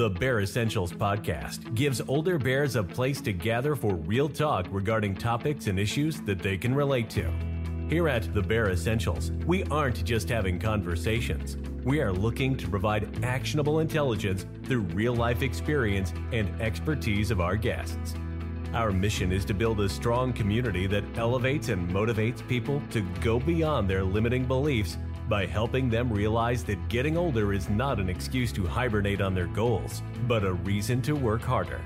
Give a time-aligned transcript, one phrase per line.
[0.00, 5.14] The Bear Essentials podcast gives older bears a place to gather for real talk regarding
[5.14, 7.30] topics and issues that they can relate to.
[7.90, 11.58] Here at The Bear Essentials, we aren't just having conversations.
[11.84, 17.56] We are looking to provide actionable intelligence through real life experience and expertise of our
[17.56, 18.14] guests.
[18.72, 23.38] Our mission is to build a strong community that elevates and motivates people to go
[23.38, 24.96] beyond their limiting beliefs
[25.30, 29.46] by helping them realize that getting older is not an excuse to hibernate on their
[29.46, 31.80] goals, but a reason to work harder.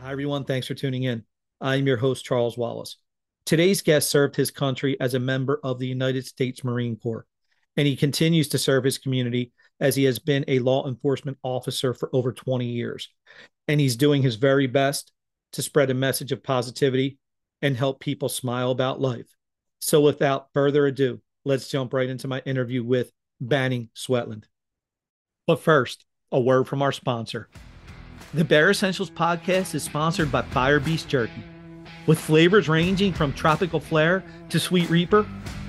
[0.00, 0.44] Hi, everyone.
[0.44, 1.24] Thanks for tuning in.
[1.60, 2.96] I'm your host, Charles Wallace.
[3.44, 7.26] Today's guest served his country as a member of the United States Marine Corps,
[7.76, 11.92] and he continues to serve his community as he has been a law enforcement officer
[11.92, 13.08] for over 20 years.
[13.68, 15.12] And he's doing his very best
[15.52, 17.18] to spread a message of positivity
[17.60, 19.37] and help people smile about life.
[19.80, 24.44] So without further ado, let's jump right into my interview with Banning Sweatland.
[25.46, 27.48] But first, a word from our sponsor.
[28.34, 31.42] The Bear Essentials podcast is sponsored by Fire Beast Jerky.
[32.06, 35.26] With flavors ranging from tropical flair to sweet reaper,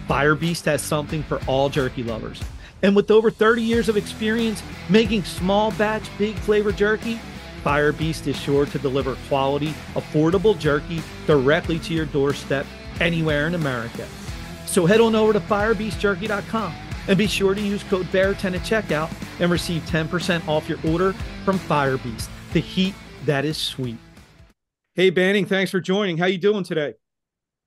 [0.07, 2.41] Fire Beast has something for all jerky lovers.
[2.81, 7.19] And with over 30 years of experience making small batch big flavor jerky,
[7.63, 12.65] Fire Beast is sure to deliver quality, affordable jerky directly to your doorstep
[12.99, 14.07] anywhere in America.
[14.65, 16.73] So head on over to firebeastjerky.com
[17.07, 21.13] and be sure to use code BEAR10 at checkout and receive 10% off your order
[21.43, 22.93] from Firebeast, the heat
[23.25, 23.97] that is sweet.
[24.95, 26.17] Hey Banning, thanks for joining.
[26.17, 26.93] How you doing today?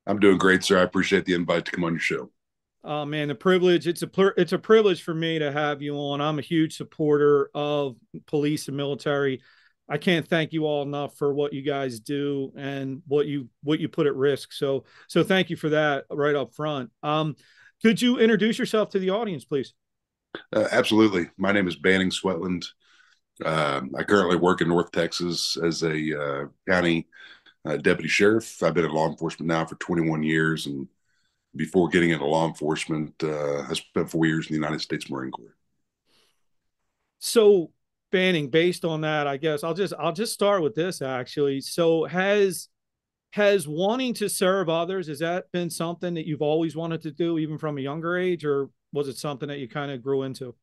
[0.07, 0.79] I'm doing great, sir.
[0.79, 2.31] I appreciate the invite to come on your show.
[2.85, 3.87] Oh man, the privilege.
[3.87, 6.21] It's a it's a privilege for me to have you on.
[6.21, 9.41] I'm a huge supporter of police and military.
[9.89, 13.81] I can't thank you all enough for what you guys do and what you what
[13.81, 14.53] you put at risk.
[14.53, 16.91] So so thank you for that right up front.
[17.03, 17.37] Um,
[17.83, 19.75] could you introduce yourself to the audience, please?
[20.55, 21.29] Uh, absolutely.
[21.37, 22.65] My name is Banning Sweatland.
[23.45, 27.09] Uh, I currently work in North Texas as a uh, county
[27.65, 28.63] uh, deputy sheriff.
[28.63, 30.89] I've been in law enforcement now for 21 years, and
[31.57, 35.33] before getting into law enforcement, uh, I spent four years in the United States Marine
[35.33, 35.57] Corps.
[37.19, 37.73] So
[38.13, 39.65] Banning, based on that, I guess.
[39.65, 41.61] I'll just I'll just start with this actually.
[41.61, 42.69] So has
[43.33, 47.39] has wanting to serve others has that been something that you've always wanted to do
[47.39, 50.55] even from a younger age or was it something that you kind of grew into?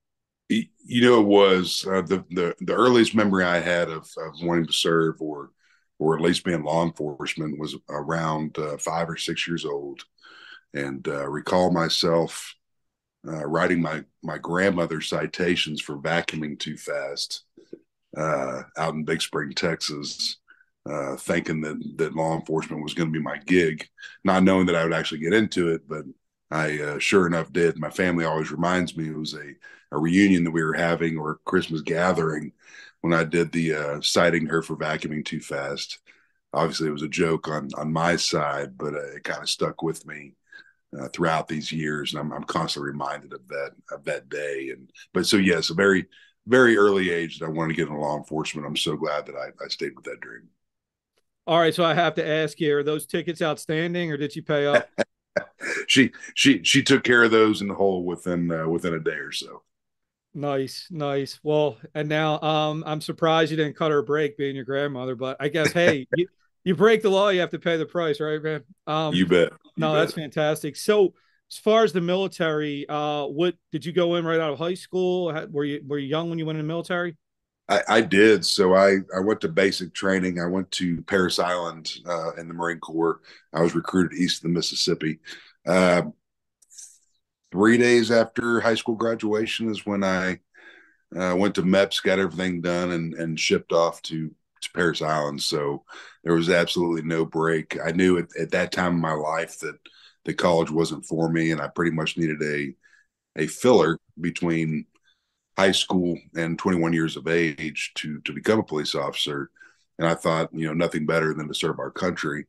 [0.47, 4.65] You know it was uh, the, the the earliest memory i had of, of wanting
[4.65, 5.51] to serve or
[5.99, 10.01] or at least being law enforcement was around uh, five or six years old.
[10.73, 12.55] And uh, recall myself
[13.27, 17.43] uh, writing my my grandmother's citations for vacuuming too fast
[18.17, 20.37] uh, out in Big Spring, Texas,
[20.89, 23.87] uh, thinking that that law enforcement was going to be my gig,
[24.23, 26.03] not knowing that I would actually get into it, but
[26.51, 27.77] I uh, sure enough did.
[27.77, 29.53] My family always reminds me it was a
[29.91, 32.53] a reunion that we were having or a Christmas gathering
[33.01, 35.99] when I did the uh, citing her for vacuuming too fast.
[36.53, 39.81] Obviously, it was a joke on on my side, but uh, it kind of stuck
[39.83, 40.35] with me
[40.97, 44.69] uh, throughout these years, and I'm, I'm constantly reminded of that of that day.
[44.71, 46.05] And but so yes, a very
[46.47, 48.65] very early age that I wanted to get into law enforcement.
[48.65, 50.49] I'm so glad that I, I stayed with that dream.
[51.45, 54.43] All right, so I have to ask you: Are those tickets outstanding, or did you
[54.43, 54.89] pay up?
[55.87, 59.11] she she she took care of those in the hole within uh, within a day
[59.11, 59.63] or so.
[60.33, 61.39] Nice, nice.
[61.41, 65.15] Well, and now um, I'm surprised you didn't cut her a break being your grandmother,
[65.15, 66.27] but I guess hey, you,
[66.63, 68.63] you break the law, you have to pay the price, right, man?
[68.87, 69.51] Um, you bet.
[69.51, 70.01] You no, bet.
[70.01, 70.75] that's fantastic.
[70.75, 71.13] So,
[71.51, 74.75] as far as the military, uh, what did you go in right out of high
[74.75, 75.33] school?
[75.51, 77.17] Were you were you young when you went in the military?
[77.69, 78.45] I, I did.
[78.45, 80.39] So I I went to basic training.
[80.39, 83.21] I went to Parris Island uh, in the Marine Corps.
[83.53, 85.19] I was recruited east of the Mississippi.
[85.67, 86.03] Uh,
[87.51, 90.39] three days after high school graduation is when I
[91.15, 94.31] uh, went to MEPS, got everything done, and and shipped off to
[94.61, 95.41] to Parris Island.
[95.41, 95.83] So
[96.23, 97.77] there was absolutely no break.
[97.83, 99.77] I knew at, at that time in my life that
[100.25, 102.75] the college wasn't for me, and I pretty much needed a
[103.35, 104.85] a filler between
[105.57, 109.51] high school and 21 years of age to to become a police officer.
[109.97, 112.45] And I thought, you know, nothing better than to serve our country.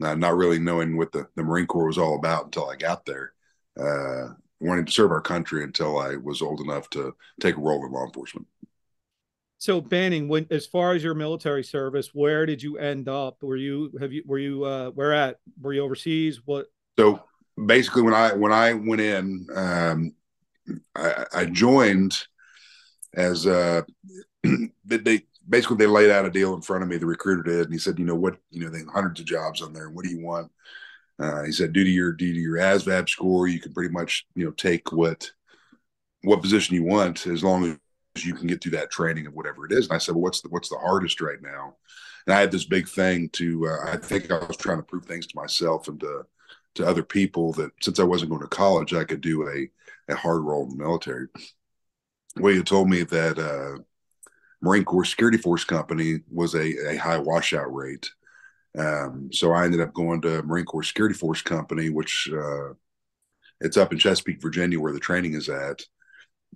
[0.00, 3.32] Not really knowing what the, the Marine Corps was all about until I got there.
[3.78, 7.84] Uh, wanting to serve our country until I was old enough to take a role
[7.84, 8.46] in law enforcement.
[9.58, 13.42] So Banning, when as far as your military service, where did you end up?
[13.42, 15.40] Were you have you were you uh where at?
[15.60, 16.40] Were you overseas?
[16.44, 16.66] What
[16.96, 17.22] so
[17.66, 20.14] basically when I when I went in, um
[20.94, 22.16] I, I joined
[23.14, 23.82] as uh
[24.84, 27.72] they basically they laid out a deal in front of me, the recruiter did, and
[27.72, 30.10] he said, you know what, you know, they hundreds of jobs on there, what do
[30.10, 30.52] you want?
[31.18, 34.24] Uh, he said, due to your due to your ASVAB score, you can pretty much
[34.36, 35.32] you know take what
[36.22, 37.76] what position you want as long as
[38.16, 39.86] you can get through that training of whatever it is.
[39.86, 41.76] And I said, well, what's the, what's the hardest right now?
[42.26, 45.06] And I had this big thing to, uh, I think I was trying to prove
[45.06, 46.26] things to myself and to,
[46.74, 50.16] to other people that since I wasn't going to college, I could do a, a
[50.16, 51.28] hard role in the military.
[52.36, 53.82] Well, you told me that uh,
[54.60, 58.10] Marine Corps Security Force Company was a, a high washout rate.
[58.76, 62.74] Um, so I ended up going to Marine Corps Security Force Company, which uh,
[63.60, 65.82] it's up in Chesapeake, Virginia, where the training is at.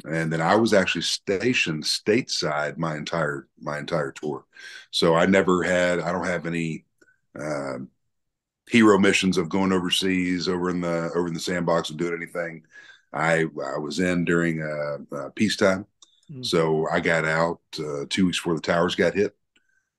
[0.04, 4.44] And then I was actually stationed stateside my entire my entire tour.
[4.90, 6.84] So I never had I don't have any
[7.38, 7.78] uh,
[8.68, 12.64] hero missions of going overseas over in the over in the sandbox and doing anything.
[13.12, 15.86] I I was in during uh, uh, peacetime,
[16.30, 16.42] mm-hmm.
[16.42, 19.36] so I got out uh, two weeks before the towers got hit.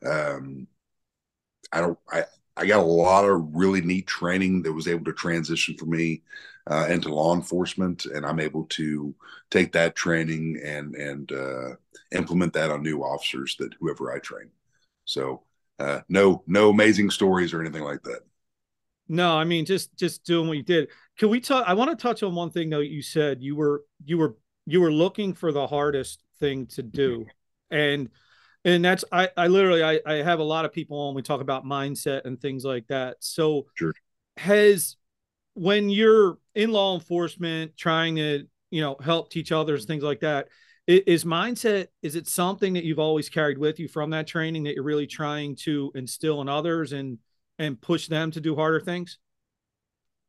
[0.06, 0.68] Um,
[1.72, 2.26] I don't I
[2.58, 6.24] I got a lot of really neat training that was able to transition for me
[6.70, 9.14] uh, into law enforcement, and I'm able to
[9.52, 11.76] take that training and and uh,
[12.12, 14.50] implement that on new officers that whoever I train.
[15.06, 15.44] So
[15.80, 18.22] uh, no no amazing stories or anything like that.
[19.08, 20.90] No, I mean just just doing what you did.
[21.18, 21.66] Can we talk?
[21.68, 22.80] I want to touch on one thing though.
[22.80, 27.26] You said you were you were you were looking for the hardest thing to do,
[27.70, 28.10] and
[28.64, 31.16] and that's I I literally I I have a lot of people on.
[31.16, 33.18] We talk about mindset and things like that.
[33.20, 33.94] So sure.
[34.38, 34.96] has
[35.54, 40.48] when you're in law enforcement trying to you know help teach others things like that
[40.86, 44.76] is mindset is it something that you've always carried with you from that training that
[44.76, 47.20] you're really trying to instill in others and
[47.60, 49.18] and push them to do harder things?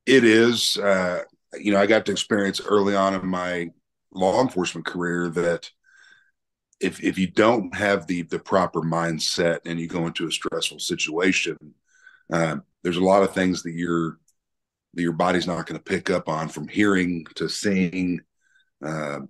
[0.07, 0.77] It is.
[0.77, 1.23] Uh,
[1.59, 3.71] you know, I got to experience early on in my
[4.13, 5.71] law enforcement career that
[6.81, 10.79] if if you don't have the the proper mindset and you go into a stressful
[10.79, 11.57] situation,
[12.33, 14.19] uh, there's a lot of things that your
[14.95, 18.21] that your body's not going to pick up on from hearing to seeing
[18.85, 19.21] uh,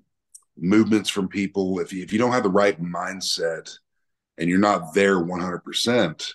[0.56, 1.80] movements from people.
[1.80, 3.76] If you, if you don't have the right mindset
[4.38, 6.34] and you're not there 100 percent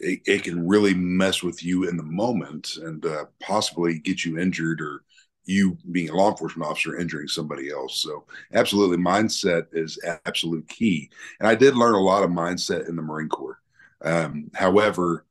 [0.00, 4.38] it, it can really mess with you in the moment and uh, possibly get you
[4.38, 5.02] injured or
[5.46, 8.00] you being a law enforcement officer injuring somebody else.
[8.00, 8.24] So
[8.54, 11.10] absolutely mindset is absolute key.
[11.38, 13.60] And I did learn a lot of mindset in the Marine Corps.
[14.02, 15.26] Um, however,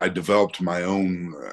[0.00, 1.52] I developed my own uh,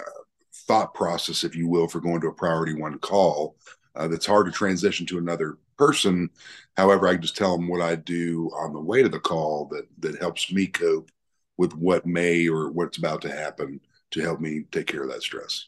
[0.67, 3.55] thought process, if you will, for going to a priority one call.
[3.95, 6.29] Uh, that's hard to transition to another person.
[6.75, 9.87] However, I just tell them what I do on the way to the call that
[9.99, 11.09] that helps me cope
[11.57, 13.79] with what may or what's about to happen
[14.11, 15.65] to help me take care of that stress.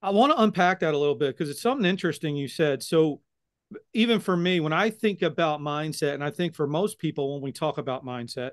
[0.00, 2.82] I want to unpack that a little bit because it's something interesting you said.
[2.82, 3.20] So,
[3.94, 7.42] even for me, when I think about mindset, and I think for most people, when
[7.42, 8.50] we talk about mindset,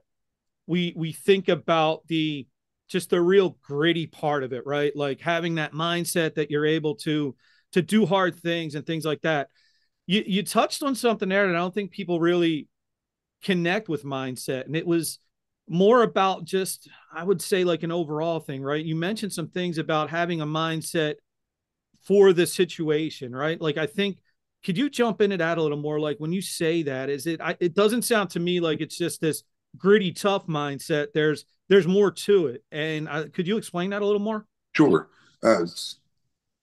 [0.68, 2.48] we we think about the
[2.90, 4.96] just the real gritty part of it, right?
[4.96, 7.36] Like having that mindset that you're able to
[7.74, 9.50] to do hard things and things like that.
[10.08, 12.68] You you touched on something there that I don't think people really
[13.44, 15.20] connect with mindset, and it was
[15.70, 19.78] more about just i would say like an overall thing right you mentioned some things
[19.78, 21.16] about having a mindset
[22.02, 24.18] for the situation right like i think
[24.66, 27.40] could you jump into that a little more like when you say that is it
[27.40, 29.44] I, it doesn't sound to me like it's just this
[29.78, 34.06] gritty tough mindset there's there's more to it and I, could you explain that a
[34.06, 34.46] little more
[34.76, 35.10] sure
[35.44, 35.66] uh,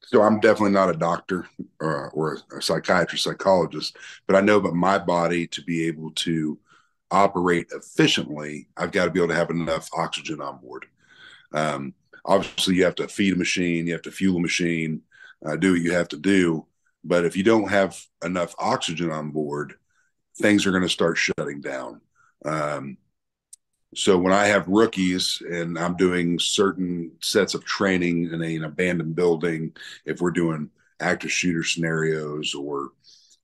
[0.03, 1.47] so i'm definitely not a doctor
[1.81, 3.97] or, or a psychiatrist psychologist
[4.27, 6.59] but i know about my body to be able to
[7.11, 10.87] operate efficiently, I've got to be able to have enough oxygen on board.
[11.53, 11.95] Um,
[12.25, 15.03] obviously, you have to feed a machine, you have to fuel a machine,
[15.45, 16.67] uh, do what you have to do.
[17.05, 19.75] But if you don't have enough oxygen on board,
[20.39, 22.01] things are going to start shutting down.
[22.47, 22.97] Um,
[23.95, 28.65] so when I have rookies and I'm doing certain sets of training in a, an
[28.65, 29.75] abandoned building,
[30.05, 32.91] if we're doing active shooter scenarios or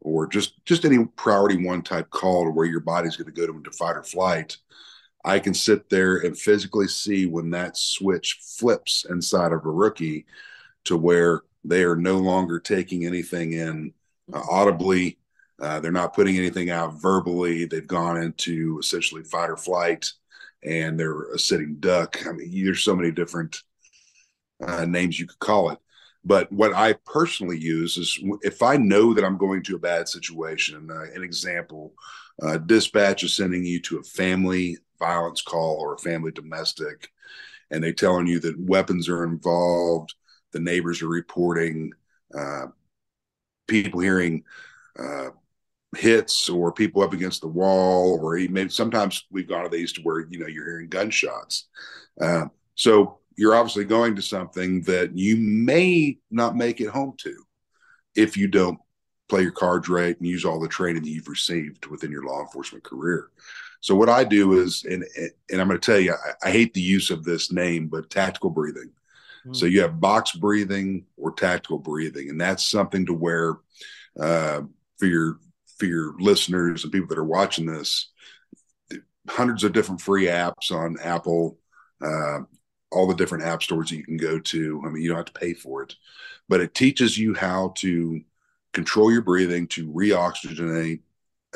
[0.01, 3.47] or just just any priority one type call to where your body's going to go
[3.47, 4.57] to into fight or flight
[5.25, 10.27] i can sit there and physically see when that switch flips inside of a rookie
[10.85, 13.93] to where they are no longer taking anything in
[14.33, 15.19] uh, audibly
[15.63, 17.65] uh, they're not putting anything out verbally.
[17.65, 20.11] They've gone into essentially fight or flight
[20.65, 22.27] and they're a sitting duck.
[22.27, 23.63] I mean there's so many different
[24.67, 25.79] uh, names you could call it.
[26.25, 30.09] But what I personally use is if I know that I'm going to a bad
[30.09, 31.95] situation, uh, an example,
[32.41, 37.09] uh, dispatch is sending you to a family violence call or a family domestic,
[37.71, 40.15] and they're telling you that weapons are involved,
[40.53, 41.91] the neighbors are reporting,
[42.37, 42.67] uh,
[43.67, 44.45] people hearing
[45.97, 50.03] hits or people up against the wall, or even sometimes we've gone to these to
[50.03, 51.69] where you know you're hearing gunshots.
[52.21, 57.35] Uh, so you're obviously going to something that you may not make it home to
[58.15, 58.79] if you don't
[59.29, 62.41] play your cards right, and use all the training that you've received within your law
[62.43, 63.31] enforcement career.
[63.81, 66.75] So what I do is, and and I'm going to tell you, I, I, hate
[66.75, 68.91] the use of this name, but tactical breathing.
[69.41, 69.55] Mm-hmm.
[69.55, 73.57] So you have box breathing or tactical breathing, and that's something to where
[74.21, 74.63] uh,
[74.99, 75.39] for your
[75.83, 78.13] for your listeners and people that are watching this,
[79.29, 81.59] hundreds of different free apps on Apple,
[82.01, 82.39] uh,
[82.93, 84.81] all the different app stores that you can go to.
[84.87, 85.97] I mean, you don't have to pay for it,
[86.49, 88.21] but it teaches you how to
[88.73, 91.01] control your breathing, to reoxygenate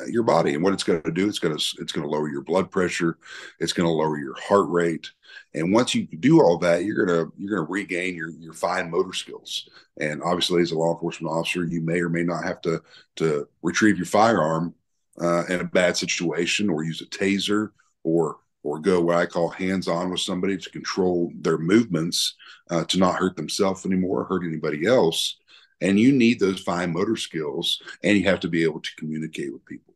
[0.09, 0.55] your body.
[0.55, 2.71] And what it's going to do, it's going to it's going to lower your blood
[2.71, 3.19] pressure,
[3.61, 5.11] it's going to lower your heart rate.
[5.55, 9.13] And once you do all that, you're gonna you're gonna regain your your fine motor
[9.13, 9.69] skills.
[9.99, 12.83] And obviously, as a law enforcement officer, you may or may not have to
[13.17, 14.75] to retrieve your firearm
[15.21, 17.71] uh, in a bad situation, or use a taser,
[18.05, 22.35] or or go what I call hands on with somebody to control their movements
[22.71, 25.37] uh, to not hurt themselves anymore, or hurt anybody else.
[25.81, 29.53] And you need those fine motor skills, and you have to be able to communicate
[29.53, 29.95] with people.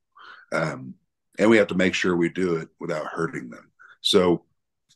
[0.52, 0.94] Um,
[1.38, 3.70] and we have to make sure we do it without hurting them.
[4.02, 4.44] So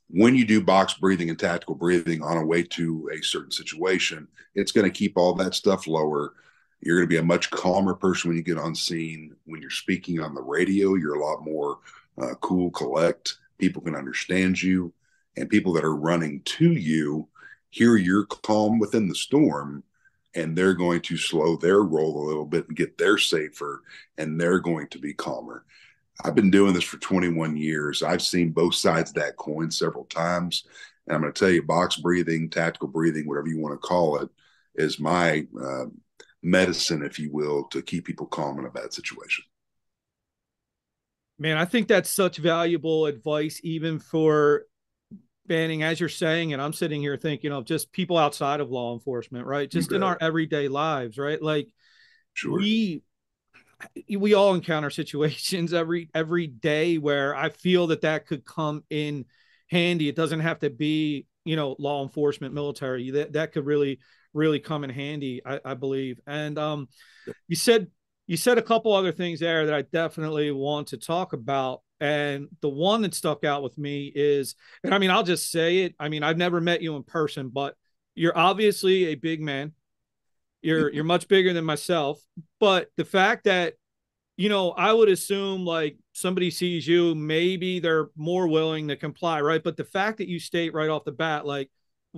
[0.08, 4.28] when you do box breathing and tactical breathing on a way to a certain situation,
[4.54, 6.34] it's going to keep all that stuff lower.
[6.80, 9.34] You're going to be a much calmer person when you get on scene.
[9.46, 11.78] When you're speaking on the radio, you're a lot more
[12.20, 13.38] uh, cool, collect.
[13.58, 14.92] People can understand you,
[15.36, 17.28] and people that are running to you
[17.70, 19.82] hear you're calm within the storm,
[20.34, 23.82] and they're going to slow their roll a little bit and get there safer,
[24.18, 25.64] and they're going to be calmer.
[26.22, 28.02] I've been doing this for 21 years.
[28.02, 30.64] I've seen both sides of that coin several times.
[31.06, 34.18] And I'm going to tell you, box breathing, tactical breathing, whatever you want to call
[34.18, 34.28] it,
[34.76, 35.86] is my uh,
[36.42, 39.44] medicine, if you will, to keep people calm in a bad situation.
[41.38, 44.66] Man, I think that's such valuable advice, even for
[45.46, 48.94] banning, as you're saying, and I'm sitting here thinking of just people outside of law
[48.94, 49.70] enforcement, right?
[49.70, 51.40] Just in our everyday lives, right?
[51.40, 51.68] Like,
[52.32, 52.58] sure.
[52.58, 53.02] we
[54.16, 59.26] we all encounter situations every every day where I feel that that could come in
[59.70, 60.08] handy.
[60.08, 63.10] It doesn't have to be you know law enforcement, military.
[63.10, 63.98] That that could really
[64.32, 66.20] really come in handy, I, I believe.
[66.26, 66.88] And um,
[67.46, 67.88] you said
[68.26, 71.82] you said a couple other things there that I definitely want to talk about.
[72.00, 75.78] And the one that stuck out with me is, and I mean, I'll just say
[75.78, 75.94] it.
[75.98, 77.74] I mean, I've never met you in person, but
[78.14, 79.72] you're obviously a big man.
[80.62, 82.20] You're you're much bigger than myself,
[82.58, 83.74] but the fact that
[84.36, 89.40] you know, I would assume like somebody sees you, maybe they're more willing to comply,
[89.40, 89.62] right?
[89.62, 91.70] But the fact that you state right off the bat, like,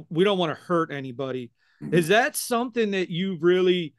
[0.08, 1.50] we don't want to hurt anybody,
[1.82, 1.94] mm-hmm.
[1.94, 3.94] is that something that you've really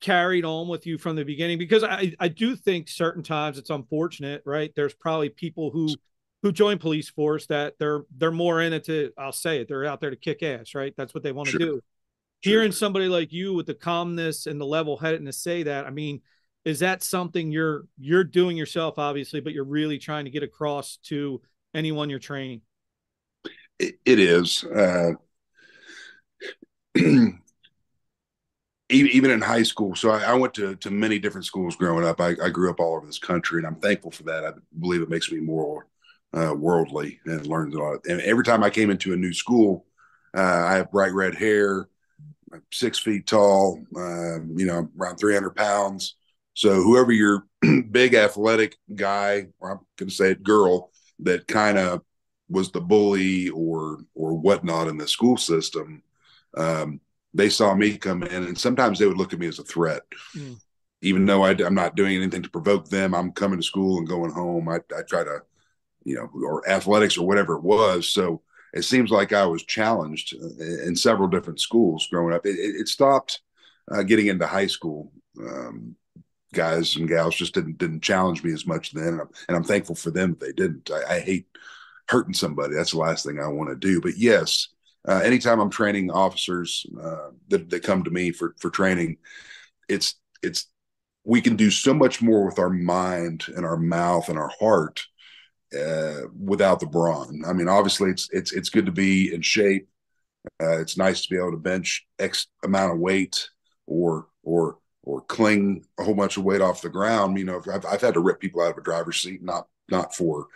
[0.00, 1.58] carried on with you from the beginning?
[1.58, 4.72] Because I, I do think certain times it's unfortunate, right?
[4.74, 5.94] There's probably people who
[6.42, 9.84] who join police force that they're they're more in it to I'll say it, they're
[9.84, 10.94] out there to kick ass, right?
[10.96, 11.60] That's what they want to sure.
[11.60, 11.80] do.
[12.44, 12.52] Sure.
[12.52, 16.20] Hearing somebody like you with the calmness and the level headedness say that, I mean,
[16.64, 20.98] is that something you're you're doing yourself, obviously, but you're really trying to get across
[21.04, 21.40] to
[21.74, 22.60] anyone you're training?
[23.78, 24.64] it, it is.
[24.64, 25.12] Uh,
[28.88, 29.94] even in high school.
[29.94, 32.20] So I, I, went to, to many different schools growing up.
[32.20, 34.44] I, I, grew up all over this country, and I'm thankful for that.
[34.44, 35.88] I believe it makes me more
[36.32, 38.06] uh, worldly and learned a lot.
[38.06, 39.86] And every time I came into a new school,
[40.36, 41.88] uh, I have bright red hair,
[42.72, 46.14] six feet tall, uh, you know, around 300 pounds.
[46.54, 47.46] So whoever your
[47.90, 50.90] big athletic guy, or I'm going to say it, girl,
[51.20, 52.02] that kind of
[52.48, 56.02] was the bully or or whatnot in the school system,
[56.56, 57.00] um,
[57.36, 60.02] they saw me come in, and sometimes they would look at me as a threat.
[60.34, 60.60] Mm.
[61.02, 64.08] Even though I, am not doing anything to provoke them, I'm coming to school and
[64.08, 64.68] going home.
[64.68, 65.42] I, I try to,
[66.04, 68.10] you know, or athletics or whatever it was.
[68.10, 72.46] So it seems like I was challenged in several different schools growing up.
[72.46, 73.40] It, it stopped
[73.90, 75.12] uh, getting into high school.
[75.38, 75.96] Um,
[76.54, 79.64] guys and gals just didn't didn't challenge me as much then, and I'm, and I'm
[79.64, 80.90] thankful for them that they didn't.
[80.90, 81.46] I, I, hate
[82.08, 82.74] hurting somebody.
[82.74, 84.00] That's the last thing I want to do.
[84.00, 84.68] But yes,
[85.06, 89.18] uh, anytime I'm training officers uh, that that come to me for for training,
[89.88, 90.68] it's it's
[91.24, 95.04] we can do so much more with our mind and our mouth and our heart
[95.76, 97.42] uh, without the brawn.
[97.46, 99.88] I mean, obviously, it's it's it's good to be in shape.
[100.62, 103.48] Uh, it's nice to be able to bench X amount of weight
[103.86, 107.38] or or or cling a whole bunch of weight off the ground.
[107.38, 110.14] You know, I've, I've had to rip people out of a driver's seat, not not
[110.14, 110.48] for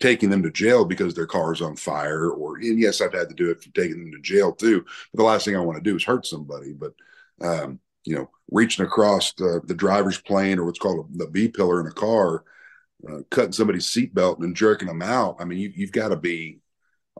[0.00, 3.28] taking them to jail because their car is on fire, or and yes, I've had
[3.28, 4.84] to do it for taking them to jail too.
[5.12, 6.72] But the last thing I want to do is hurt somebody.
[6.72, 6.94] But
[7.40, 11.80] um, you know, reaching across the, the driver's plane or what's called the B pillar
[11.80, 12.44] in a car,
[13.08, 15.36] uh, cutting somebody's seatbelt and jerking them out.
[15.40, 16.60] I mean, you, have got to be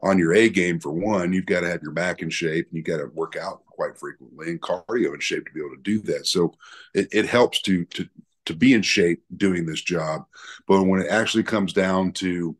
[0.03, 2.77] on your A game for one, you've got to have your back in shape and
[2.77, 5.81] you've got to work out quite frequently and cardio in shape to be able to
[5.81, 6.27] do that.
[6.27, 6.53] So
[6.93, 8.07] it, it helps to to
[8.45, 10.23] to be in shape doing this job.
[10.67, 12.55] But when it actually comes down to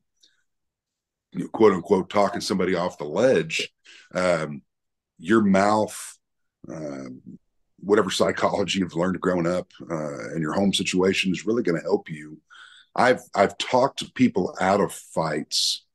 [1.31, 3.69] you know, quote unquote talking somebody off the ledge,
[4.13, 4.61] um,
[5.17, 6.17] your mouth,
[6.71, 7.09] uh,
[7.79, 11.83] whatever psychology you've learned growing up uh, in your home situation is really going to
[11.83, 12.39] help you.
[12.95, 15.85] I've I've talked to people out of fights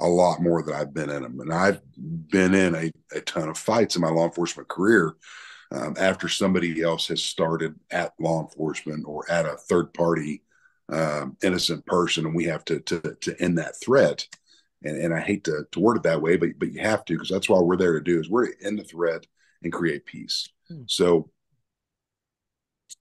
[0.00, 3.48] a lot more than I've been in them, and I've been in a, a ton
[3.48, 5.14] of fights in my law enforcement career.
[5.70, 10.42] Um, after somebody else has started at law enforcement or at a third party
[10.90, 14.26] um, innocent person, and we have to to to end that threat
[14.82, 17.14] and, and I hate to, to word it that way, but but you have to
[17.14, 19.26] because that's why we're there to do is we're to end the threat
[19.62, 20.48] and create peace.
[20.68, 20.82] Hmm.
[20.86, 21.30] So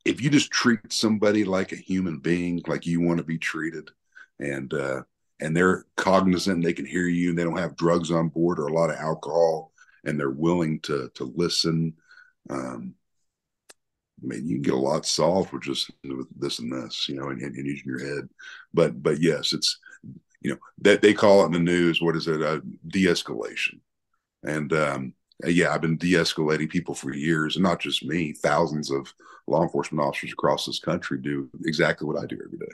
[0.06, 3.90] if you just treat somebody like a human being, like you want to be treated,
[4.40, 5.04] and uh,
[5.40, 8.68] and they're cognizant, they can hear you, and they don't have drugs on board or
[8.68, 9.72] a lot of alcohol,
[10.04, 11.94] and they're willing to to listen.
[12.50, 12.94] Um,
[14.24, 17.16] I mean, you can get a lot solved with just with this and this, you
[17.16, 18.28] know, and, and, using your head.
[18.74, 19.80] But but yes, it's
[20.42, 23.80] you know that they call it in the news what is it a de-escalation
[24.44, 25.14] and um,
[25.46, 29.14] yeah i've been de-escalating people for years and not just me thousands of
[29.48, 32.74] law enforcement officers across this country do exactly what i do every day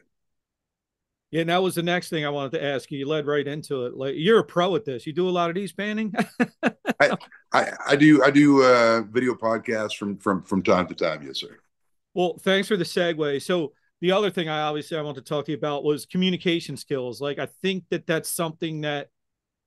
[1.34, 3.00] yeah, and that was the next thing I wanted to ask you.
[3.00, 3.98] You led right into it.
[3.98, 5.08] Like you're a pro at this.
[5.08, 6.14] You do a lot of these Banning.
[7.00, 7.18] I,
[7.52, 11.24] I, I do I do uh, video podcasts from from from time to time.
[11.24, 11.58] Yes, sir.
[12.14, 13.42] Well, thanks for the segue.
[13.42, 16.78] So the other thing I obviously I want to talk to you about was communication
[16.78, 17.20] skills.
[17.20, 19.08] Like I think that that's something that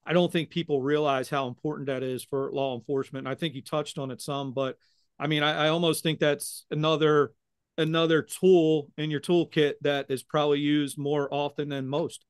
[0.05, 3.27] I don't think people realize how important that is for law enforcement.
[3.27, 4.77] And I think you touched on it some, but
[5.19, 7.33] I mean, I, I almost think that's another
[7.79, 12.25] another tool in your toolkit that is probably used more often than most.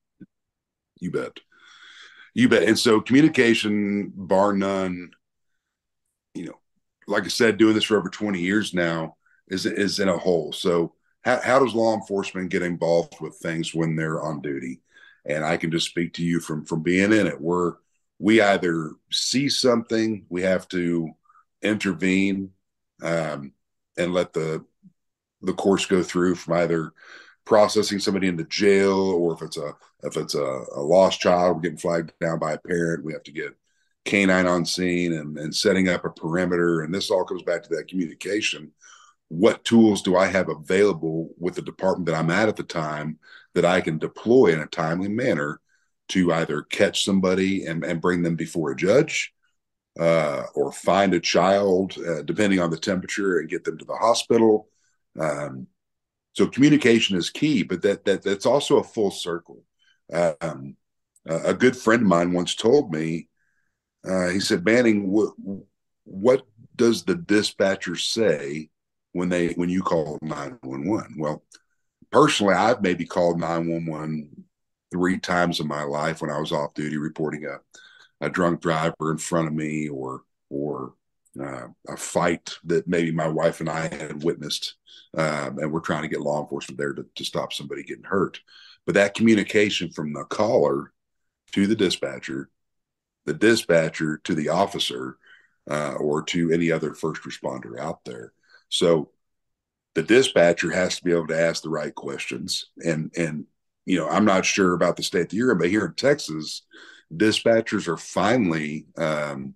[1.00, 1.38] You bet.
[2.35, 2.65] You bet.
[2.65, 5.11] And so communication, bar none,
[6.35, 6.61] you know,
[7.07, 9.16] like I said, doing this for over 20 years now
[9.49, 10.53] is is in a hole.
[10.53, 14.81] So how, how does law enforcement get involved with things when they're on duty?
[15.25, 17.40] And I can just speak to you from from being in it.
[17.40, 17.75] We're
[18.18, 21.11] we either see something, we have to
[21.62, 22.51] intervene
[23.03, 23.53] um,
[23.99, 24.64] and let the
[25.42, 26.92] the course go through from either
[27.44, 29.72] processing somebody into jail or if it's a
[30.03, 33.22] if it's a, a lost child we're getting flagged down by a parent we have
[33.22, 33.57] to get
[34.05, 37.68] canine on scene and, and setting up a perimeter and this all comes back to
[37.68, 38.72] that communication
[39.29, 43.18] what tools do I have available with the department that I'm at at the time
[43.55, 45.61] that I can deploy in a timely manner
[46.09, 49.35] to either catch somebody and, and bring them before a judge
[49.99, 53.96] uh, or find a child, uh, depending on the temperature, and get them to the
[53.96, 54.68] hospital.
[55.18, 55.66] Um,
[56.33, 59.62] so communication is key, but that, that that's also a full circle.
[60.12, 60.76] Um,
[61.26, 63.29] a good friend of mine once told me,
[64.09, 65.33] uh, he said, Banning, what,
[66.05, 68.68] what does the dispatcher say
[69.12, 71.42] when they when you call 911 well
[72.11, 74.44] personally i've maybe called 911
[74.92, 77.59] three times in my life when i was off duty reporting a,
[78.24, 80.92] a drunk driver in front of me or or
[81.40, 84.75] uh, a fight that maybe my wife and i had witnessed
[85.16, 88.40] um, and we're trying to get law enforcement there to, to stop somebody getting hurt
[88.85, 90.92] but that communication from the caller
[91.53, 92.51] to the dispatcher
[93.25, 95.18] the dispatcher to the officer
[95.68, 98.33] uh, or to any other first responder out there
[98.68, 99.11] so
[99.96, 102.66] the dispatcher has to be able to ask the right questions.
[102.85, 103.46] And and
[103.87, 106.62] you know, I'm not sure about the state that you're in, but here in Texas,
[107.14, 109.55] dispatchers are finally um,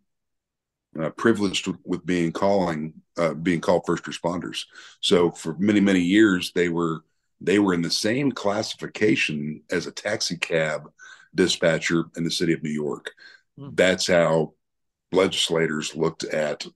[0.99, 4.65] uh, privileged with, being calling uh, being called first responders.
[5.01, 7.05] So for many many years, they were
[7.41, 10.91] they were in the same classification as a taxi cab
[11.35, 13.13] dispatcher in the city of New York.
[13.59, 13.77] Mm.
[13.77, 14.55] That's how
[15.13, 16.67] legislators looked at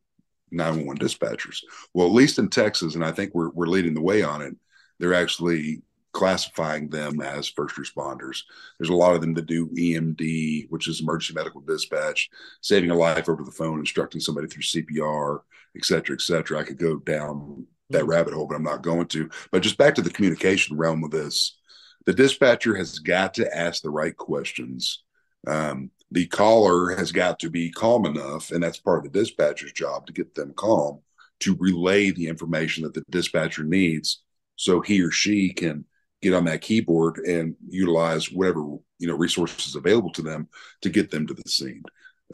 [0.50, 1.58] 911 dispatchers.
[1.92, 4.54] Well, at least in Texas, and I think we're, we're leading the way on it,
[4.98, 5.82] they're actually
[6.14, 8.42] classifying them as first responders.
[8.78, 12.30] There's a lot of them that do EMD, which is emergency medical dispatch,
[12.62, 15.40] saving a life over the phone, instructing somebody through CPR,
[15.76, 16.58] et cetera, et cetera.
[16.58, 18.10] I could go down that mm-hmm.
[18.10, 19.28] rabbit hole, but I'm not going to.
[19.50, 21.58] But just back to the communication realm of this,
[22.06, 25.02] the dispatcher has got to ask the right questions.
[25.46, 29.72] Um, the caller has got to be calm enough, and that's part of the dispatcher's
[29.72, 31.00] job to get them calm
[31.40, 34.22] to relay the information that the dispatcher needs
[34.56, 35.84] so he or she can
[36.24, 38.60] get on that keyboard and utilize whatever
[38.98, 40.48] you know resources available to them
[40.80, 41.82] to get them to the scene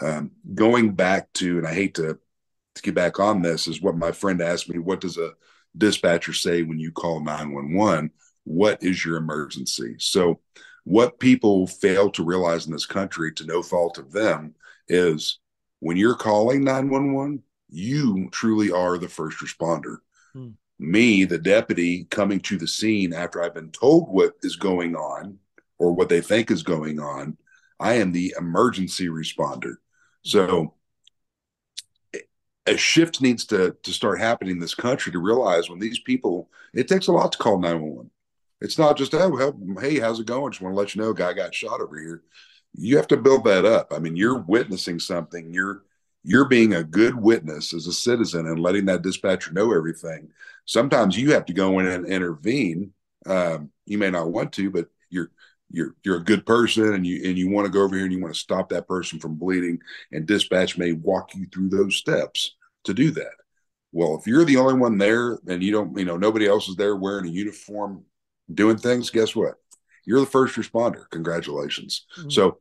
[0.00, 2.18] um, going back to and i hate to,
[2.74, 5.32] to get back on this is what my friend asked me what does a
[5.76, 8.10] dispatcher say when you call 911
[8.44, 10.40] what is your emergency so
[10.84, 14.54] what people fail to realize in this country, to no fault of them,
[14.88, 15.38] is
[15.80, 19.98] when you're calling 911, you truly are the first responder.
[20.32, 20.50] Hmm.
[20.80, 25.38] Me, the deputy, coming to the scene after I've been told what is going on
[25.78, 27.36] or what they think is going on,
[27.78, 29.74] I am the emergency responder.
[30.22, 30.74] So
[32.66, 36.50] a shift needs to to start happening in this country to realize when these people,
[36.72, 38.10] it takes a lot to call 911.
[38.62, 40.52] It's not just oh hey how's it going?
[40.52, 42.22] Just want to let you know, guy got shot over here.
[42.74, 43.92] You have to build that up.
[43.92, 45.52] I mean, you're witnessing something.
[45.52, 45.82] You're
[46.22, 50.30] you're being a good witness as a citizen and letting that dispatcher know everything.
[50.70, 52.92] Sometimes you have to go in and intervene.
[53.26, 55.32] Um, you may not want to, but you're
[55.68, 58.14] you're you're a good person and you and you want to go over here and
[58.14, 59.80] you want to stop that person from bleeding
[60.12, 62.54] and dispatch may walk you through those steps
[62.84, 63.32] to do that.
[63.90, 66.76] Well if you're the only one there and you don't you know nobody else is
[66.76, 68.04] there wearing a uniform
[68.54, 69.54] doing things guess what?
[70.04, 71.02] You're the first responder.
[71.10, 72.06] Congratulations.
[72.16, 72.30] Mm-hmm.
[72.30, 72.58] so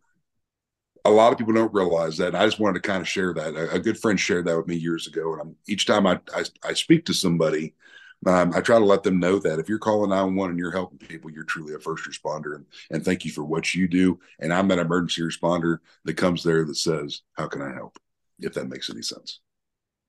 [1.06, 3.56] a lot of people don't realize that i just wanted to kind of share that.
[3.56, 6.20] A, a good friend shared that with me years ago and I'm, each time I,
[6.36, 7.76] I, I speak to somebody
[8.26, 10.98] um, I try to let them know that if you're calling 911 and you're helping
[10.98, 12.56] people, you're truly a first responder.
[12.56, 14.20] And, and thank you for what you do.
[14.40, 17.98] And I'm an emergency responder that comes there that says, How can I help?
[18.40, 19.40] If that makes any sense.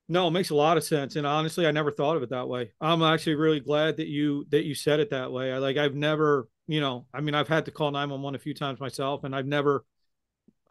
[0.09, 1.15] No, it makes a lot of sense.
[1.15, 2.73] And honestly, I never thought of it that way.
[2.81, 5.53] I'm actually really glad that you that you said it that way.
[5.53, 8.55] I like I've never, you know, I mean, I've had to call 911 a few
[8.55, 9.85] times myself, and I've never,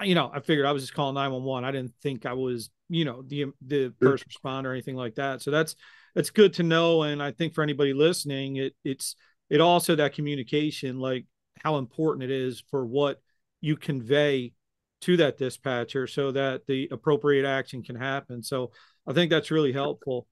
[0.01, 1.63] you know, I figured I was just calling 911.
[1.63, 5.41] I didn't think I was, you know, the the first responder or anything like that.
[5.41, 5.73] So that's
[6.15, 7.03] it's good to know.
[7.03, 9.15] And I think for anybody listening, it it's
[9.49, 11.25] it also that communication, like
[11.63, 13.21] how important it is for what
[13.61, 14.53] you convey
[15.01, 18.43] to that dispatcher so that the appropriate action can happen.
[18.43, 18.71] So
[19.07, 20.27] I think that's really helpful.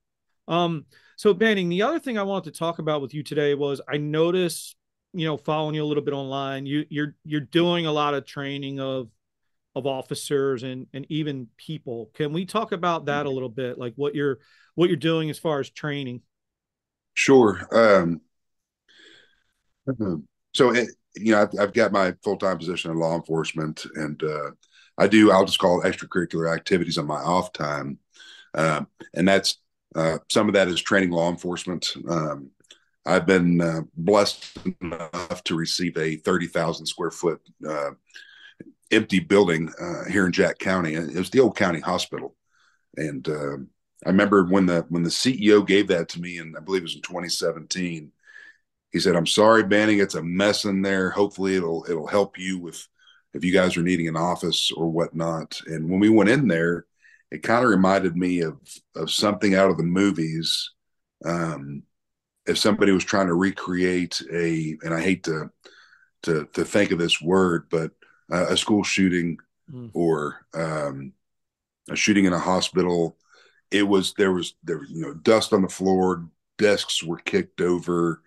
[0.46, 0.86] Um,
[1.16, 3.96] so Banning, the other thing I wanted to talk about with you today was I
[3.96, 4.76] noticed,
[5.12, 8.24] you know, following you a little bit online, you you're you're doing a lot of
[8.24, 9.08] training of
[9.78, 12.10] of officers and and even people.
[12.14, 13.78] Can we talk about that a little bit?
[13.78, 14.38] Like what you're
[14.74, 16.22] what you're doing as far as training?
[17.14, 17.66] Sure.
[17.72, 18.20] Um,
[20.54, 24.22] so, it, you know, I've, I've got my full time position in law enforcement, and
[24.22, 24.50] uh,
[24.96, 27.98] I do, I'll just call it extracurricular activities on my off time.
[28.54, 29.58] Um, and that's
[29.96, 31.92] uh, some of that is training law enforcement.
[32.08, 32.50] Um,
[33.04, 37.90] I've been uh, blessed enough to receive a 30,000 square foot uh,
[38.90, 40.94] empty building uh, here in Jack County.
[40.94, 42.34] It was the old county hospital.
[42.96, 43.68] And um,
[44.04, 46.84] I remember when the when the CEO gave that to me, and I believe it
[46.84, 48.12] was in 2017.
[48.90, 51.10] He said, "I'm sorry, Banning, it's a mess in there.
[51.10, 52.86] Hopefully, it'll it'll help you with
[53.34, 56.86] if you guys are needing an office or whatnot." And when we went in there,
[57.30, 58.58] it kind of reminded me of
[58.96, 60.70] of something out of the movies.
[61.24, 61.82] Um,
[62.46, 65.50] if somebody was trying to recreate a, and I hate to
[66.22, 67.92] to to think of this word, but
[68.32, 69.38] uh, a school shooting
[69.72, 69.90] mm.
[69.94, 71.12] or um,
[71.90, 73.16] a shooting in a hospital
[73.70, 77.60] it was there was there was you know dust on the floor, desks were kicked
[77.60, 78.22] over,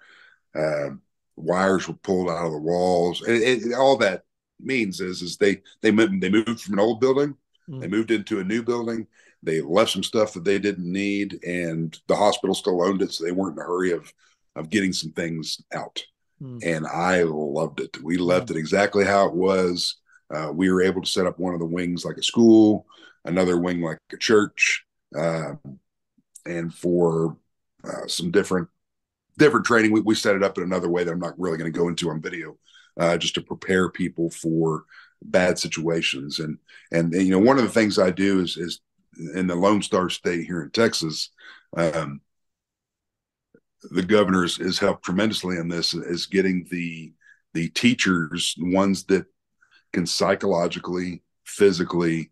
[0.55, 0.89] uh,
[1.35, 4.23] wires were pulled out of the walls, and, and, all that
[4.59, 7.35] means is is they they moved, they moved from an old building,
[7.69, 7.81] mm.
[7.81, 9.07] they moved into a new building,
[9.41, 13.23] they left some stuff that they didn't need, and the hospital still owned it, so
[13.23, 14.11] they weren't in a hurry of
[14.55, 16.03] of getting some things out.
[16.41, 16.59] Mm.
[16.65, 18.01] And I loved it.
[18.01, 19.97] We left it exactly how it was.
[20.33, 22.85] Uh, we were able to set up one of the wings like a school,
[23.25, 25.53] another wing like a church, uh,
[26.45, 27.37] and for
[27.83, 28.67] uh, some different
[29.37, 29.91] different training.
[29.91, 31.89] We, we set it up in another way that I'm not really going to go
[31.89, 32.57] into on video,
[32.97, 34.85] uh, just to prepare people for
[35.21, 36.39] bad situations.
[36.39, 36.57] And,
[36.91, 38.81] and, and you know one of the things I do is is
[39.35, 41.29] in the Lone Star State here in Texas.
[41.75, 42.21] Um,
[43.89, 47.13] the governor has helped tremendously in this is getting the
[47.53, 49.25] the teachers ones that
[49.91, 52.31] can psychologically physically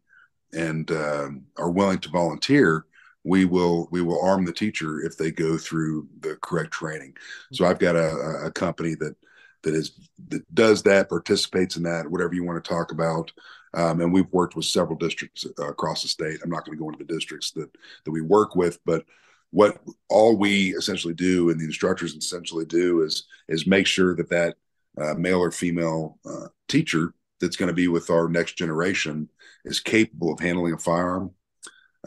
[0.53, 2.85] and uh, are willing to volunteer,
[3.23, 7.15] we will we will arm the teacher if they go through the correct training.
[7.51, 9.15] So I've got a, a company that
[9.63, 9.91] that is
[10.29, 13.31] that does that, participates in that, whatever you want to talk about.
[13.75, 16.39] Um, and we've worked with several districts uh, across the state.
[16.43, 17.69] I'm not going to go into the districts that
[18.05, 19.03] that we work with, but
[19.51, 24.29] what all we essentially do and the instructors essentially do is is make sure that
[24.29, 24.55] that
[24.99, 29.29] uh, male or female uh, teacher that's going to be with our next generation
[29.65, 31.31] is capable of handling a firearm.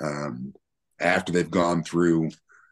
[0.00, 0.54] Um,
[1.00, 2.30] after they've gone through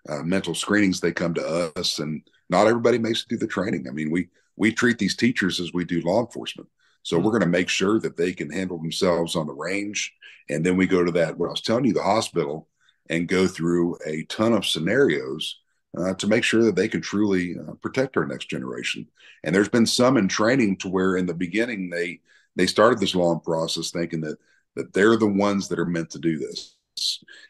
[0.09, 3.87] uh, mental screenings, they come to us, and not everybody makes it through the training.
[3.89, 6.69] I mean, we we treat these teachers as we do law enforcement.
[7.03, 10.13] So we're going to make sure that they can handle themselves on the range,
[10.49, 12.69] and then we go to that what I was telling you, the hospital,
[13.11, 15.59] and go through a ton of scenarios
[15.99, 19.07] uh, to make sure that they can truly uh, protect our next generation.
[19.45, 22.21] And there's been some in training to where in the beginning they
[22.57, 24.39] they started this long process thinking that
[24.77, 26.77] that they're the ones that are meant to do this.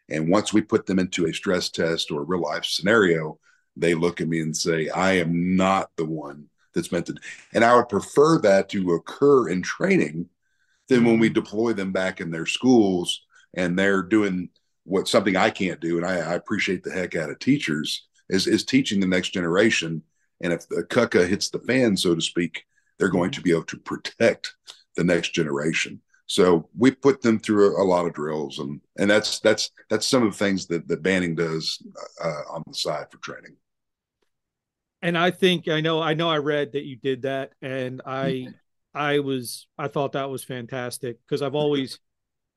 [0.09, 3.39] And once we put them into a stress test or a real life scenario,
[3.77, 7.17] they look at me and say, I am not the one that's meant to.
[7.53, 10.29] And I would prefer that to occur in training
[10.89, 11.35] than when we mm-hmm.
[11.35, 13.23] deploy them back in their schools
[13.55, 14.49] and they're doing
[14.91, 15.97] what something I can't do.
[15.97, 20.03] And I, I appreciate the heck out of teachers is, is teaching the next generation.
[20.41, 22.65] And if the cucka hits the fan, so to speak,
[22.99, 23.39] they're going mm-hmm.
[23.39, 24.55] to be able to protect
[24.97, 26.01] the next generation.
[26.27, 30.07] So we put them through a, a, lot of drills, and and that's that's that's
[30.07, 31.85] some of the things that that Banning does
[32.23, 33.57] uh, on the side for training.
[35.03, 38.47] And I think I know I know I read that you did that, and I
[38.95, 41.99] I was I thought that was fantastic because I've always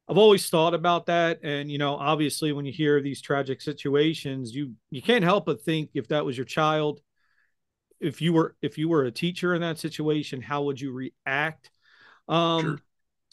[0.07, 4.53] I've always thought about that, and you know, obviously, when you hear these tragic situations,
[4.53, 7.01] you you can't help but think if that was your child,
[7.99, 11.71] if you were if you were a teacher in that situation, how would you react?
[12.27, 12.79] Um, sure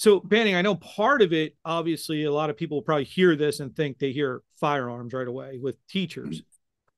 [0.00, 3.61] so, Banning, I know part of it, obviously, a lot of people probably hear this
[3.61, 6.42] and think they hear firearms right away with teachers.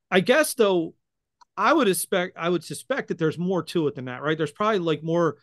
[0.09, 0.95] I guess, though,
[1.57, 4.37] I would expect, I would suspect that there's more to it than that, right?
[4.37, 5.35] There's probably like more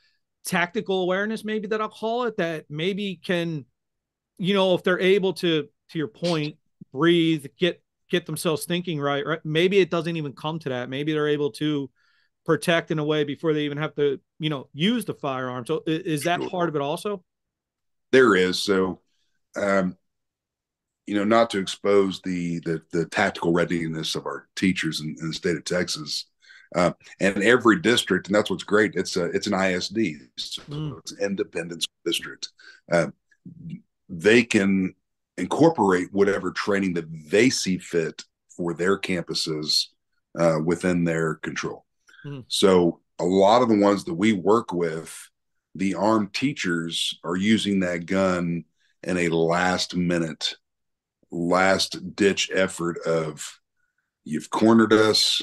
[0.47, 3.67] tactical awareness, maybe that I'll call it, that maybe can,
[4.41, 6.57] you know, if they're able to, to your point,
[6.93, 9.39] breathe, get get themselves thinking right, right?
[9.45, 10.89] Maybe it doesn't even come to that.
[10.89, 11.89] Maybe they're able to
[12.45, 15.65] protect in a way before they even have to, you know, use the firearm.
[15.65, 17.23] So is that part of it also?
[18.13, 18.63] there is.
[18.63, 19.01] So,
[19.57, 19.97] um,
[21.07, 25.29] you know, not to expose the, the, the tactical readiness of our teachers in, in
[25.29, 26.27] the state of Texas,
[26.77, 28.95] uh, and every district, and that's what's great.
[28.95, 29.99] It's a it's an ISD,
[30.37, 30.97] so mm.
[30.99, 32.51] it's an independent district.
[32.93, 33.09] Uh,
[34.11, 34.95] they can
[35.39, 39.87] incorporate whatever training that they see fit for their campuses
[40.39, 41.87] uh, within their control.
[42.27, 42.45] Mm.
[42.49, 45.17] So a lot of the ones that we work with
[45.75, 48.65] the armed teachers are using that gun
[49.05, 50.57] in a last minute,
[51.31, 53.61] last ditch effort of
[54.25, 55.41] you've cornered us.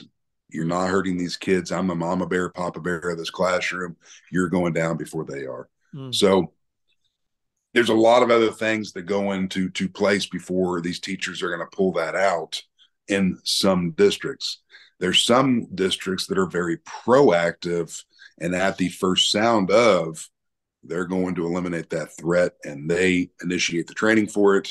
[0.49, 1.71] You're not hurting these kids.
[1.71, 3.95] I'm a mama bear, papa bear of this classroom.
[4.31, 5.69] You're going down before they are.
[5.93, 6.13] Mm.
[6.13, 6.53] So
[7.77, 11.55] there's a lot of other things that go into to place before these teachers are
[11.55, 12.59] going to pull that out
[13.07, 14.63] in some districts.
[14.99, 18.03] There's some districts that are very proactive
[18.39, 20.27] and at the first sound of,
[20.81, 24.69] they're going to eliminate that threat and they initiate the training for it.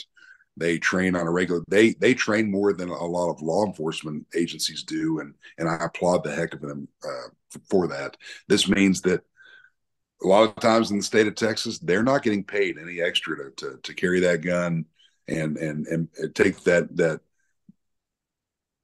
[0.57, 4.27] They train on a regular they they train more than a lot of law enforcement
[4.35, 7.29] agencies do and and I applaud the heck of them uh,
[7.71, 8.17] for that.
[8.49, 9.23] This means that
[10.23, 13.37] a lot of times in the state of Texas, they're not getting paid any extra
[13.37, 14.87] to, to, to carry that gun
[15.29, 17.21] and, and, and take that, that,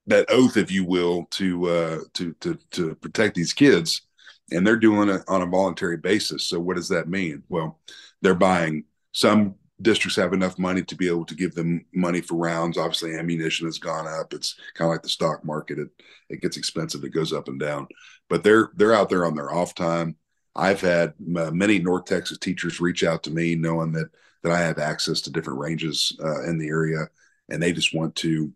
[0.06, 4.02] that oath, if you will, to, uh, to, to, to protect these kids
[4.50, 6.46] and they're doing it on a voluntary basis.
[6.46, 7.42] So what does that mean?
[7.48, 7.80] Well,
[8.20, 12.36] they're buying some districts have enough money to be able to give them money for
[12.36, 12.78] rounds.
[12.78, 14.32] Obviously, ammunition has gone up.
[14.32, 15.78] It's kind of like the stock market.
[15.78, 15.88] It
[16.28, 17.04] it gets expensive.
[17.04, 17.88] It goes up and down.
[18.28, 20.16] But they're they're out there on their off time.
[20.54, 24.10] I've had uh, many North Texas teachers reach out to me, knowing that
[24.42, 27.08] that I have access to different ranges uh, in the area,
[27.48, 28.52] and they just want to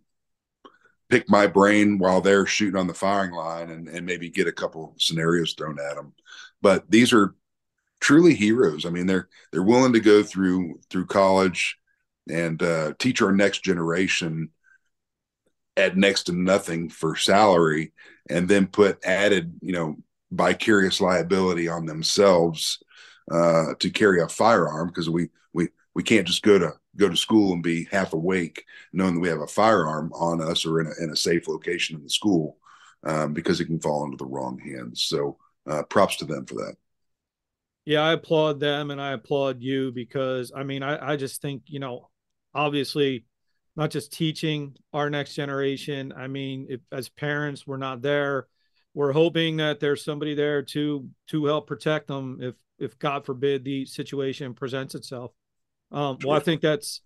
[1.09, 4.53] pick my brain while they're shooting on the firing line and, and maybe get a
[4.53, 6.13] couple scenarios thrown at them.
[6.61, 7.35] But these are
[8.01, 8.85] truly heroes.
[8.85, 11.79] I mean, they're they're willing to go through through college
[12.29, 14.51] and uh, teach our next generation
[15.77, 17.93] at next to nothing for salary,
[18.29, 19.97] and then put added, you know,
[20.31, 22.83] vicarious liability on themselves
[23.31, 27.17] uh, to carry a firearm because we we we can't just go to go to
[27.17, 30.87] school and be half awake, knowing that we have a firearm on us or in
[30.87, 32.59] a, in a safe location in the school,
[33.05, 35.03] um, because it can fall into the wrong hands.
[35.03, 35.37] So,
[35.67, 36.77] uh, props to them for that.
[37.85, 41.63] Yeah, I applaud them and I applaud you because I mean, I, I just think,
[41.67, 42.09] you know,
[42.55, 43.25] obviously
[43.77, 46.13] not just teaching our next generation.
[46.17, 48.49] I mean, if as parents we're not there,
[48.97, 53.63] we're hoping that there's somebody there to to help protect them if if God forbid
[53.63, 55.33] the situation presents itself.
[55.93, 57.03] Um, well, I think that's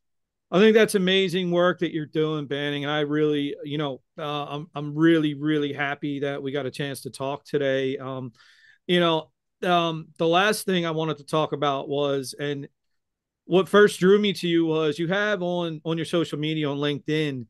[0.53, 2.85] I think that's amazing work that you're doing, Banning.
[2.85, 6.71] And I really, you know, uh, I'm I'm really really happy that we got a
[6.71, 7.99] chance to talk today.
[7.99, 8.35] Um,
[8.87, 9.33] you know,
[9.65, 12.69] um, the last thing I wanted to talk about was, and
[13.47, 16.79] what first drew me to you was you have on on your social media on
[16.79, 17.47] LinkedIn,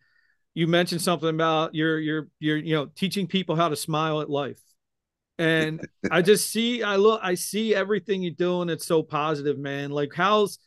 [0.61, 4.29] you mentioned something about your your your you know teaching people how to smile at
[4.29, 4.61] life.
[5.39, 8.69] And I just see, I look, I see everything you're doing.
[8.69, 9.91] It's so positive, man.
[9.91, 10.59] Like, how's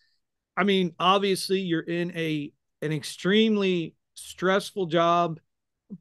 [0.58, 2.52] I mean, obviously you're in a
[2.82, 5.40] an extremely stressful job,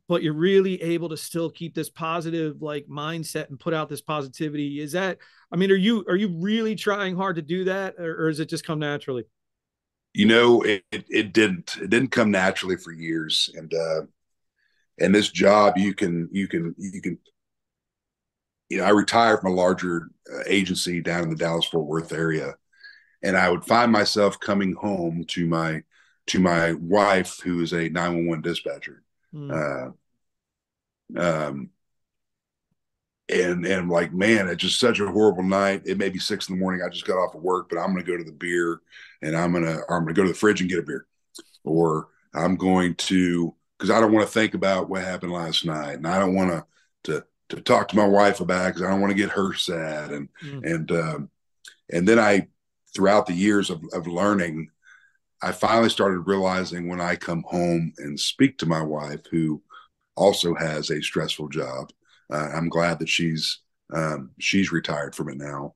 [0.08, 4.00] but you're really able to still keep this positive like mindset and put out this
[4.00, 4.80] positivity.
[4.80, 5.18] Is that,
[5.52, 8.40] I mean, are you, are you really trying hard to do that or, or does
[8.40, 9.24] it just come naturally?
[10.14, 13.50] You know, it, it, it didn't, it didn't come naturally for years.
[13.54, 14.02] And, uh,
[15.00, 17.18] and this job, you can, you can, you can,
[18.68, 22.12] you know, I retired from a larger uh, agency down in the Dallas Fort Worth
[22.12, 22.54] area
[23.22, 25.82] and I would find myself coming home to my
[26.28, 29.02] to my wife, who is a 911 dispatcher.
[29.34, 29.94] Mm.
[31.16, 31.70] Uh, um,
[33.32, 35.82] and and like, man, it's just such a horrible night.
[35.84, 36.82] It may be six in the morning.
[36.84, 38.80] I just got off of work, but I'm going to go to the beer,
[39.22, 41.06] and I'm gonna I'm going to go to the fridge and get a beer,
[41.64, 45.94] or I'm going to because I don't want to think about what happened last night,
[45.94, 46.64] and I don't want to
[47.04, 49.54] to to talk to my wife about it, because I don't want to get her
[49.54, 50.64] sad, and mm.
[50.64, 51.30] and um,
[51.90, 52.48] and then I
[52.94, 54.68] throughout the years of, of learning
[55.42, 59.60] I finally started realizing when I come home and speak to my wife, who
[60.14, 61.90] also has a stressful job.
[62.32, 63.60] Uh, I'm glad that she's
[63.94, 65.74] um, she's retired from it now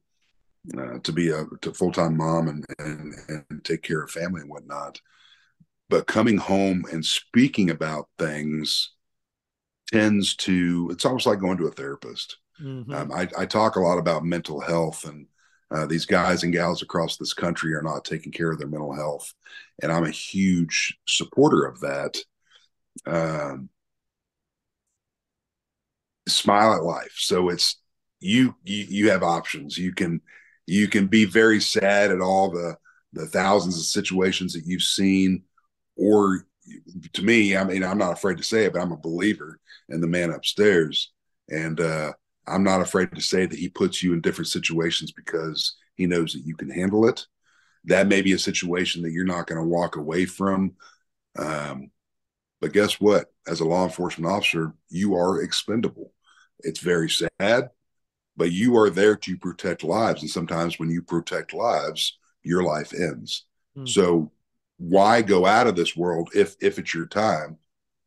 [0.77, 4.41] uh, to be a to full time mom and, and and take care of family
[4.41, 5.01] and whatnot.
[5.89, 8.93] But coming home and speaking about things
[9.93, 12.39] tends to it's almost like going to a therapist.
[12.61, 12.93] Mm-hmm.
[12.93, 15.27] Um, I, I talk a lot about mental health and
[15.71, 18.95] uh, these guys and gals across this country are not taking care of their mental
[18.95, 19.35] health,
[19.83, 22.17] and I'm a huge supporter of that.
[23.05, 23.69] Um,
[26.29, 27.15] smile at life.
[27.17, 27.77] So it's
[28.21, 29.79] you, you you have options.
[29.79, 30.21] You can
[30.67, 32.77] you can be very sad at all the
[33.13, 35.43] the thousands of situations that you've seen,
[35.97, 36.47] or
[37.13, 40.01] to me, I mean, I'm not afraid to say it, but I'm a believer in
[40.01, 41.13] the man upstairs,
[41.49, 42.13] and uh,
[42.47, 46.33] I'm not afraid to say that he puts you in different situations because he knows
[46.33, 47.27] that you can handle it.
[47.85, 50.73] That may be a situation that you're not going to walk away from.
[51.39, 51.91] Um,
[52.61, 53.33] but guess what?
[53.47, 56.13] As a law enforcement officer, you are expendable.
[56.61, 57.71] It's very sad,
[58.37, 60.23] but you are there to protect lives.
[60.23, 63.45] And sometimes when you protect lives, your life ends.
[63.77, 63.89] Mm.
[63.89, 64.33] So
[64.79, 67.59] why go out of this world if if it's your time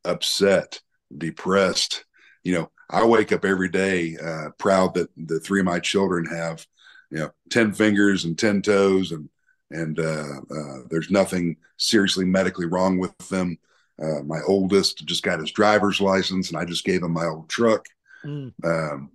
[0.05, 0.81] upset,
[1.15, 2.05] depressed?
[2.43, 6.25] You know, I wake up every day uh, proud that the three of my children
[6.25, 6.65] have,
[7.11, 9.29] you know, ten fingers and ten toes, and
[9.71, 13.57] and uh, uh, there's nothing seriously medically wrong with them.
[14.01, 17.49] Uh, my oldest just got his driver's license, and I just gave him my old
[17.49, 17.85] truck.
[18.25, 18.53] Mm.
[18.63, 19.11] Um,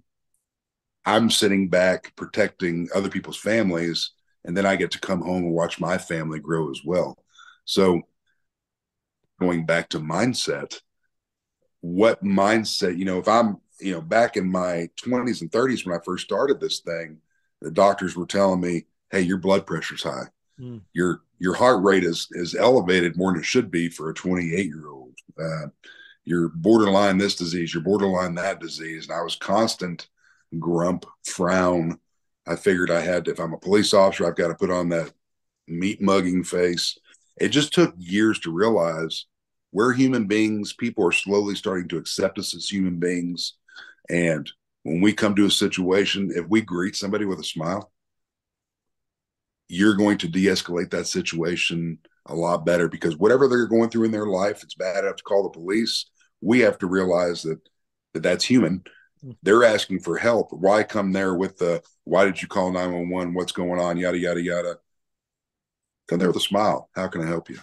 [1.04, 4.12] I'm sitting back protecting other people's families,
[4.44, 7.16] and then I get to come home and watch my family grow as well.
[7.64, 8.02] So,
[9.40, 10.80] going back to mindset,
[11.80, 15.96] what mindset, you know, if I'm you know, back in my 20s and 30s when
[15.96, 17.18] I first started this thing,
[17.60, 20.28] the doctors were telling me, "Hey, your blood pressure's high.
[20.60, 20.82] Mm.
[20.92, 24.66] Your your heart rate is is elevated more than it should be for a 28
[24.66, 25.14] year old.
[25.38, 25.66] Uh,
[26.24, 27.74] you're borderline this disease.
[27.74, 30.08] You're borderline that disease." And I was constant
[30.58, 31.98] grump, frown.
[32.46, 34.90] I figured I had to, if I'm a police officer, I've got to put on
[34.90, 35.12] that
[35.66, 36.98] meat mugging face.
[37.40, 39.26] It just took years to realize
[39.72, 40.72] we're human beings.
[40.72, 43.54] People are slowly starting to accept us as human beings.
[44.08, 44.50] And
[44.84, 47.90] when we come to a situation, if we greet somebody with a smile,
[49.68, 54.04] you're going to de escalate that situation a lot better because whatever they're going through
[54.04, 56.06] in their life, it's bad enough to call the police.
[56.44, 57.60] We have to realize that,
[58.12, 58.80] that that's human.
[59.24, 59.32] Mm-hmm.
[59.42, 60.52] They're asking for help.
[60.52, 63.34] Why come there with the, why did you call 911?
[63.34, 63.96] What's going on?
[63.96, 64.78] Yada, yada, yada.
[66.08, 66.90] Come there with a smile.
[66.94, 67.58] How can I help you?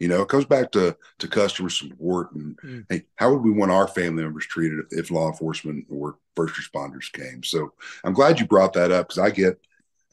[0.00, 2.84] You know, it comes back to to customer support and mm.
[2.88, 6.54] hey, how would we want our family members treated if, if, law enforcement or first
[6.54, 7.44] responders came?
[7.44, 7.72] So
[8.04, 9.58] I'm glad you brought that up because I get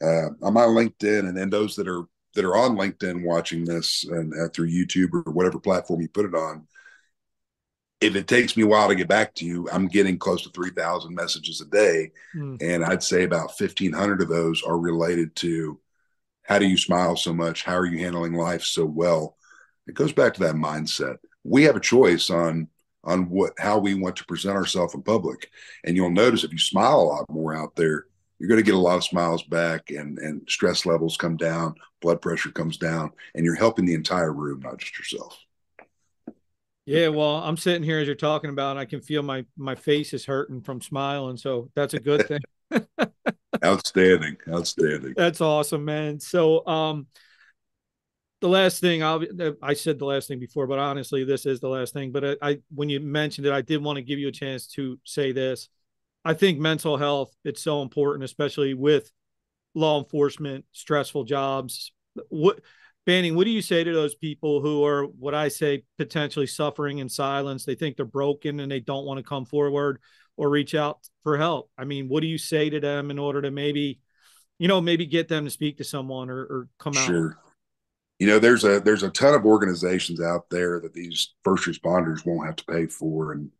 [0.00, 4.04] uh, I'm on LinkedIn and then those that are that are on LinkedIn watching this
[4.04, 6.66] and uh, through YouTube or whatever platform you put it on.
[8.02, 10.50] If it takes me a while to get back to you, I'm getting close to
[10.50, 12.10] 3,000 messages a day.
[12.34, 12.60] Mm.
[12.60, 15.78] And I'd say about 1,500 of those are related to
[16.42, 17.64] how do you smile so much?
[17.64, 19.36] How are you handling life so well?
[19.86, 21.18] It goes back to that mindset.
[21.44, 22.68] We have a choice on
[23.04, 25.50] on what how we want to present ourselves in public.
[25.84, 28.06] And you'll notice if you smile a lot more out there,
[28.38, 31.74] you're going to get a lot of smiles back and and stress levels come down,
[32.00, 35.38] blood pressure comes down, and you're helping the entire room, not just yourself.
[36.84, 39.74] Yeah, well, I'm sitting here as you're talking about, and I can feel my my
[39.74, 42.40] face is hurting from smiling, so that's a good thing.
[43.64, 45.14] outstanding, outstanding.
[45.16, 46.18] That's awesome, man.
[46.18, 47.06] So, um,
[48.40, 49.22] the last thing I'll,
[49.62, 52.10] I said the last thing before, but honestly, this is the last thing.
[52.10, 54.66] But I, I, when you mentioned it, I did want to give you a chance
[54.72, 55.68] to say this.
[56.24, 59.10] I think mental health it's so important, especially with
[59.74, 61.92] law enforcement, stressful jobs.
[62.28, 62.60] What
[63.04, 66.98] Banning, what do you say to those people who are what I say potentially suffering
[66.98, 67.64] in silence?
[67.64, 69.98] They think they're broken and they don't want to come forward
[70.36, 71.70] or reach out for help.
[71.76, 74.00] I mean, what do you say to them in order to maybe,
[74.58, 77.06] you know, maybe get them to speak to someone or, or come out?
[77.06, 77.38] Sure.
[78.18, 82.24] You know, there's a there's a ton of organizations out there that these first responders
[82.24, 83.50] won't have to pay for, and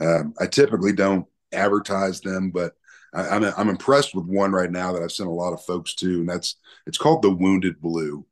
[0.00, 2.74] um, I typically don't advertise them, but
[3.12, 5.94] I, I'm, I'm impressed with one right now that I've sent a lot of folks
[5.96, 8.24] to, and that's it's called the Wounded Blue.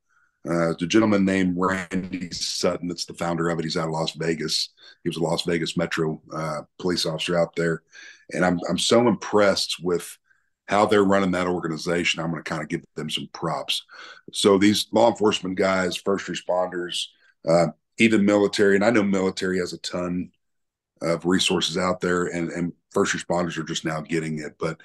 [0.49, 3.64] Uh, the gentleman named Randy Sutton, that's the founder of it.
[3.64, 4.70] He's out of Las Vegas.
[5.05, 7.82] He was a Las Vegas Metro uh, police officer out there,
[8.32, 10.18] and I'm I'm so impressed with
[10.66, 12.20] how they're running that organization.
[12.20, 13.84] I'm going to kind of give them some props.
[14.32, 17.05] So these law enforcement guys, first responders,
[17.49, 17.66] uh,
[17.99, 20.30] even military, and I know military has a ton
[21.03, 24.57] of resources out there, and and first responders are just now getting it.
[24.59, 24.80] But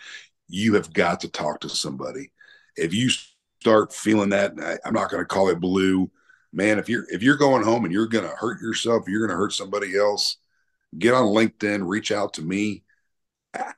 [0.47, 2.31] you have got to talk to somebody.
[2.75, 3.09] If you
[3.61, 4.53] start feeling that,
[4.85, 6.09] I'm not going to call it blue,
[6.53, 6.79] man.
[6.79, 9.41] If you're if you're going home and you're going to hurt yourself, you're going to
[9.41, 10.37] hurt somebody else.
[10.97, 12.83] Get on LinkedIn, reach out to me.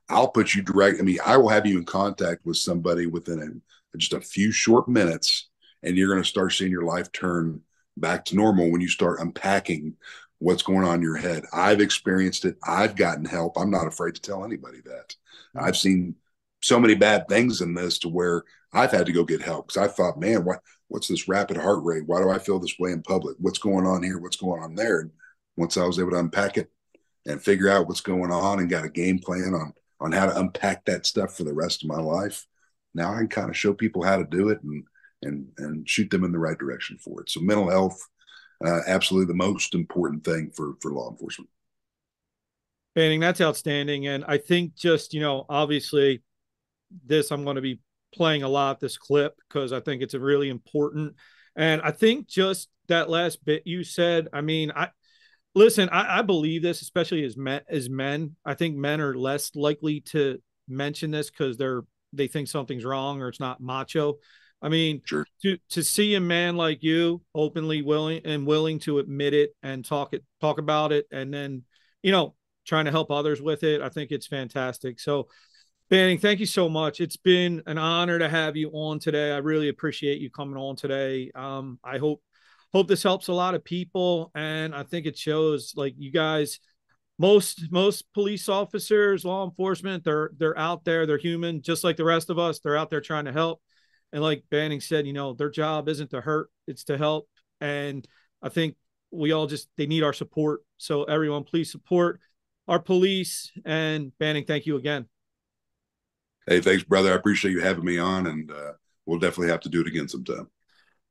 [0.09, 0.99] I'll put you direct.
[0.99, 3.61] I mean, I will have you in contact with somebody within
[3.93, 5.49] a, just a few short minutes,
[5.83, 7.61] and you're going to start seeing your life turn
[7.97, 9.95] back to normal when you start unpacking
[10.39, 11.43] what's going on in your head.
[11.53, 12.57] I've experienced it.
[12.65, 13.57] I've gotten help.
[13.57, 15.15] I'm not afraid to tell anybody that.
[15.55, 16.15] I've seen
[16.61, 18.43] so many bad things in this to where
[18.73, 21.83] I've had to go get help because I thought, man, what what's this rapid heart
[21.83, 22.03] rate?
[22.05, 23.37] Why do I feel this way in public?
[23.39, 24.19] What's going on here?
[24.19, 25.01] What's going on there?
[25.01, 25.11] And
[25.55, 26.69] once I was able to unpack it
[27.25, 30.39] and figure out what's going on and got a game plan on on how to
[30.39, 32.45] unpack that stuff for the rest of my life,
[32.93, 34.83] now I can kind of show people how to do it and
[35.21, 37.29] and and shoot them in the right direction for it.
[37.29, 38.01] So mental health
[38.65, 41.49] uh, absolutely the most important thing for for law enforcement.
[42.95, 46.21] Banning, that's outstanding, and I think just you know, obviously,
[47.05, 47.79] this I'm going to be
[48.13, 51.15] playing a lot this clip because I think it's a really important,
[51.55, 54.27] and I think just that last bit you said.
[54.33, 54.89] I mean, I
[55.55, 55.89] listen.
[55.89, 57.61] I, I believe this, especially as men.
[57.69, 61.83] As men, I think men are less likely to mention this because they're
[62.13, 64.15] they think something's wrong or it's not macho.
[64.61, 65.25] I mean, sure.
[65.43, 69.85] to to see a man like you openly willing and willing to admit it and
[69.85, 71.63] talk it talk about it and then,
[72.03, 72.35] you know,
[72.65, 74.99] trying to help others with it, I think it's fantastic.
[74.99, 75.27] So,
[75.89, 77.01] Banning, thank you so much.
[77.01, 79.31] It's been an honor to have you on today.
[79.31, 81.31] I really appreciate you coming on today.
[81.33, 82.21] Um, I hope
[82.71, 86.59] hope this helps a lot of people and I think it shows like you guys
[87.17, 92.05] most most police officers, law enforcement, they're they're out there, they're human just like the
[92.05, 92.59] rest of us.
[92.59, 93.59] They're out there trying to help
[94.13, 97.27] and like Banning said, you know, their job isn't to hurt, it's to help.
[97.61, 98.07] And
[98.43, 98.75] I think
[99.09, 100.61] we all just they need our support.
[100.77, 102.19] So everyone, please support
[102.67, 103.51] our police.
[103.65, 105.07] And Banning, thank you again.
[106.47, 107.11] Hey, thanks, brother.
[107.11, 108.73] I appreciate you having me on, and uh,
[109.05, 110.49] we'll definitely have to do it again sometime.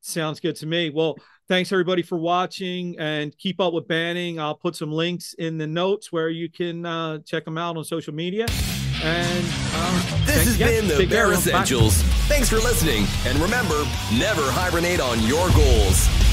[0.01, 0.89] Sounds good to me.
[0.89, 1.17] Well,
[1.47, 4.39] thanks everybody for watching and keep up with Banning.
[4.39, 7.83] I'll put some links in the notes where you can uh, check them out on
[7.83, 8.45] social media.
[9.01, 12.01] And uh, this has been the Bear Essentials.
[12.27, 13.05] Thanks for listening.
[13.25, 13.83] And remember,
[14.17, 16.28] never hibernate on your goals.